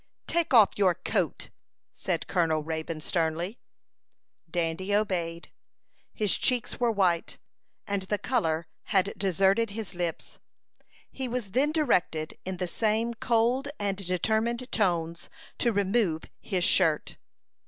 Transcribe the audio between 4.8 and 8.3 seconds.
obeyed. His cheeks were white, and the